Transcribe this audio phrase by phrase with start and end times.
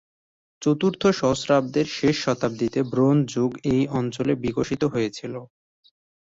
[0.61, 5.33] চতুর্থ সহস্রাব্দের শেষ শতাব্দীতে ব্রোঞ্জ যুগ এই অঞ্চলে বিকশিত হয়েছিল।